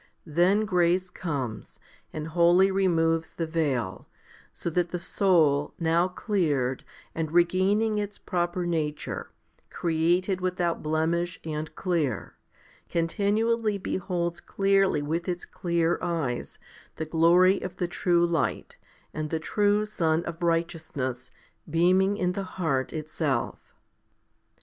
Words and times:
Then 0.25 0.65
grace 0.65 1.11
comes, 1.11 1.79
and 2.11 2.29
wholly 2.29 2.71
removes 2.71 3.35
the 3.35 3.45
veil, 3.45 4.07
so 4.51 4.67
that 4.71 4.89
the 4.89 4.97
soul, 4.97 5.75
now 5.79 6.07
cleared, 6.07 6.83
and 7.13 7.31
regaining 7.31 7.99
its 7.99 8.17
proper 8.17 8.65
nature, 8.65 9.29
created 9.69 10.41
without 10.41 10.81
blemish 10.81 11.39
and 11.43 11.75
clear, 11.75 12.33
continually 12.89 13.77
beholds 13.77 14.41
clearly 14.41 15.03
with 15.03 15.29
its 15.29 15.45
clear 15.45 15.99
eyes 16.01 16.57
the 16.95 17.05
glory 17.05 17.59
of 17.61 17.75
the 17.77 17.87
true 17.87 18.25
light 18.25 18.77
and 19.13 19.29
the 19.29 19.37
true 19.39 19.85
sun 19.85 20.25
of 20.25 20.41
righteousness 20.41 21.29
l 21.67 21.71
beaming 21.73 22.17
in 22.17 22.31
the 22.31 22.43
heart 22.57 22.91
itself. 22.91 23.59